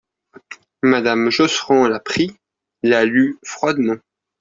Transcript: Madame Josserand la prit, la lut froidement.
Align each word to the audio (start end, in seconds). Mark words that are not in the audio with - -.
Madame 0.81 1.29
Josserand 1.29 1.85
la 1.87 1.99
prit, 1.99 2.35
la 2.81 3.05
lut 3.05 3.37
froidement. 3.45 3.97